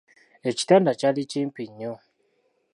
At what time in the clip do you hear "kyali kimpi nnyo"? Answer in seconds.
0.99-1.93